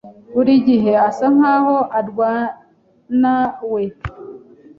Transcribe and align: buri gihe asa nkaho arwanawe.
buri 0.33 0.53
gihe 0.67 0.91
asa 1.07 1.27
nkaho 1.35 1.75
arwanawe. 1.99 3.83